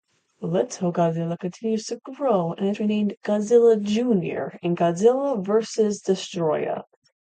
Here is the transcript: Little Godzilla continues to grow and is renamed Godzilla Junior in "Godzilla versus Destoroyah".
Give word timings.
Little 0.41 0.91
Godzilla 0.91 1.37
continues 1.37 1.85
to 1.85 1.97
grow 1.97 2.53
and 2.53 2.67
is 2.67 2.79
renamed 2.79 3.13
Godzilla 3.23 3.79
Junior 3.79 4.57
in 4.63 4.75
"Godzilla 4.75 5.39
versus 5.45 6.01
Destoroyah". 6.01 6.85